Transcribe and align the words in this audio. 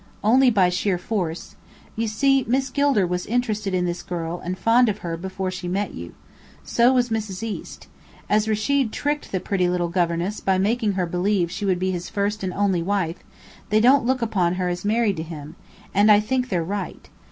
"Only 0.23 0.49
by 0.49 0.69
sheer 0.69 0.97
force. 0.97 1.55
You 1.95 2.07
see, 2.07 2.43
Miss 2.47 2.71
Gilder 2.71 3.05
was 3.05 3.27
interested 3.27 3.75
in 3.75 3.85
this 3.85 4.01
girl 4.01 4.41
and 4.43 4.57
fond 4.57 4.89
of 4.89 4.97
her 5.05 5.15
before 5.15 5.51
she 5.51 5.67
met 5.67 5.93
you. 5.93 6.15
So 6.63 6.91
was 6.91 7.09
Mrs. 7.09 7.43
East. 7.43 7.85
As 8.27 8.47
Rechid 8.47 8.91
tricked 8.91 9.31
the 9.31 9.39
pretty 9.39 9.69
little 9.69 9.89
governess 9.89 10.39
by 10.39 10.57
making 10.57 10.93
her 10.93 11.05
believe 11.05 11.51
she 11.51 11.65
would 11.65 11.77
be 11.77 11.91
his 11.91 12.09
first 12.09 12.41
and 12.41 12.51
only 12.51 12.81
wife, 12.81 13.19
they 13.69 13.79
don't 13.79 14.03
look 14.07 14.23
upon 14.23 14.55
her 14.55 14.69
as 14.69 14.83
married 14.83 15.17
to 15.17 15.21
him: 15.23 15.55
And 15.93 16.11
I 16.11 16.19
think 16.19 16.49
they're 16.49 16.63
right. 16.63 17.07